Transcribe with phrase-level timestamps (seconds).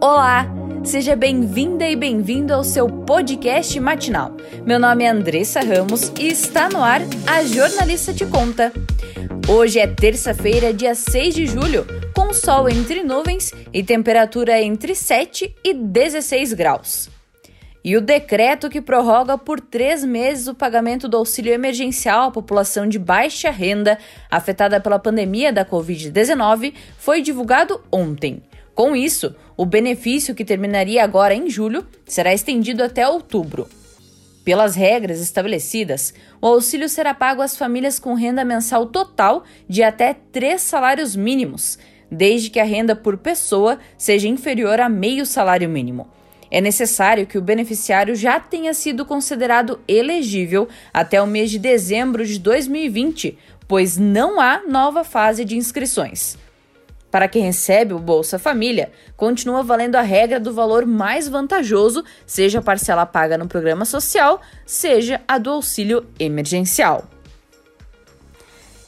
[0.00, 0.46] Olá!
[0.84, 4.30] Seja bem-vinda e bem-vindo ao seu podcast matinal.
[4.64, 8.72] Meu nome é Andressa Ramos e está no ar A Jornalista Te Conta.
[9.48, 11.84] Hoje é terça-feira, dia 6 de julho,
[12.14, 17.10] com sol entre nuvens e temperatura entre 7 e 16 graus.
[17.84, 22.86] E o decreto que prorroga por três meses o pagamento do auxílio emergencial à população
[22.86, 23.98] de baixa renda
[24.30, 28.44] afetada pela pandemia da Covid-19 foi divulgado ontem.
[28.78, 33.68] Com isso, o benefício que terminaria agora em julho será estendido até outubro.
[34.44, 40.14] Pelas regras estabelecidas, o auxílio será pago às famílias com renda mensal total de até
[40.14, 41.76] três salários mínimos,
[42.08, 46.06] desde que a renda por pessoa seja inferior a meio salário mínimo.
[46.52, 52.24] É necessário que o beneficiário já tenha sido considerado elegível até o mês de dezembro
[52.24, 56.38] de 2020, pois não há nova fase de inscrições.
[57.10, 62.58] Para quem recebe o Bolsa Família, continua valendo a regra do valor mais vantajoso, seja
[62.58, 67.08] a parcela paga no programa social, seja a do auxílio emergencial.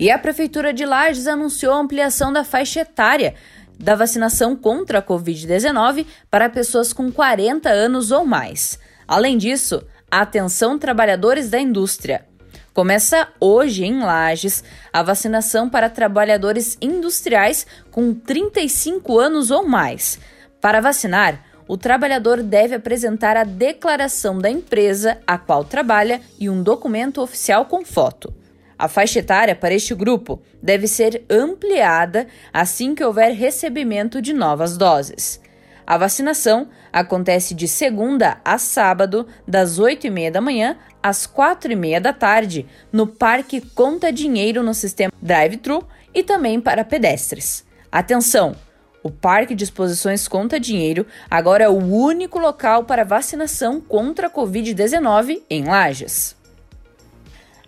[0.00, 3.34] E a Prefeitura de Lages anunciou a ampliação da faixa etária
[3.78, 8.78] da vacinação contra a Covid-19 para pessoas com 40 anos ou mais.
[9.06, 12.27] Além disso, atenção trabalhadores da indústria.
[12.78, 14.62] Começa hoje em Lages
[14.92, 20.20] a vacinação para trabalhadores industriais com 35 anos ou mais.
[20.60, 26.62] Para vacinar, o trabalhador deve apresentar a declaração da empresa a qual trabalha e um
[26.62, 28.32] documento oficial com foto.
[28.78, 34.76] A faixa etária para este grupo deve ser ampliada assim que houver recebimento de novas
[34.76, 35.40] doses.
[35.88, 42.66] A vacinação acontece de segunda a sábado, das 8h30 da manhã às 4h30 da tarde,
[42.92, 47.64] no Parque Conta Dinheiro no sistema Drive-Thru e também para pedestres.
[47.90, 48.54] Atenção!
[49.02, 54.30] O Parque de Exposições Conta Dinheiro agora é o único local para vacinação contra a
[54.30, 56.36] Covid-19 em Lages.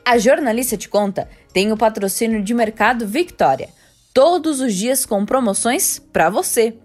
[0.04, 3.70] A Jornalista Te Conta tem o patrocínio de Mercado Victoria.
[4.12, 6.76] Todos os dias com promoções para você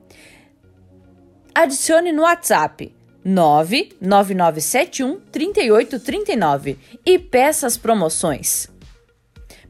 [1.56, 2.94] adicione no WhatsApp
[3.24, 8.68] 99971 3839 e peça as promoções.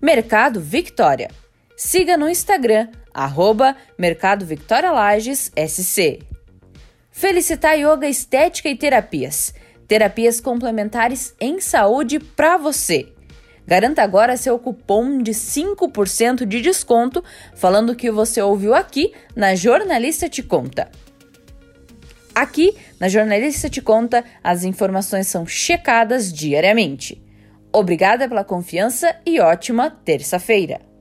[0.02, 1.30] Mercado Victoria.
[1.78, 6.20] Siga no Instagram, arroba Mercado Victoria Lages SC.
[7.12, 9.54] Felicitar Yoga Estética e Terapias.
[9.88, 13.14] Terapias complementares em saúde para você.
[13.68, 17.24] Garanta agora seu cupom de 5% de desconto,
[17.56, 20.90] falando que você ouviu aqui na Jornalista Te Conta.
[22.36, 27.24] Aqui, na Jornalista Te Conta, as informações são checadas diariamente.
[27.72, 30.95] Obrigada pela confiança e ótima terça-feira!